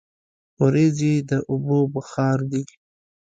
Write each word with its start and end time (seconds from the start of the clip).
وریځې 0.61 1.13
د 1.29 1.31
اوبو 1.49 1.77
بخار 1.93 2.39
دي. 2.51 2.63